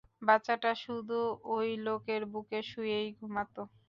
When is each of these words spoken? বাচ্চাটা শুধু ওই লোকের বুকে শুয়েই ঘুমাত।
বাচ্চাটা 0.21 0.71
শুধু 0.83 1.19
ওই 1.51 1.69
লোকের 1.85 2.21
বুকে 2.31 2.59
শুয়েই 2.69 3.07
ঘুমাত। 3.19 3.55